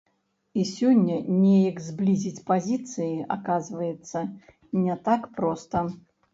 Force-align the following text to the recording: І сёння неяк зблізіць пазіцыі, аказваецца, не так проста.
І 0.61 0.63
сёння 0.69 1.17
неяк 1.43 1.77
зблізіць 1.89 2.43
пазіцыі, 2.49 3.13
аказваецца, 3.37 4.19
не 4.89 4.99
так 5.07 5.33
проста. 5.41 5.89